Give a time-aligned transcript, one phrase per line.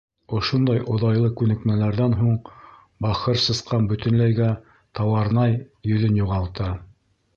[0.35, 2.33] Ошондай оҙайлы күнекмәләрҙән һуң
[3.07, 4.49] бахыр сысҡан бөтөнләйгә
[5.01, 5.57] «тауарнай»
[5.91, 6.73] йөҙөн юғалта.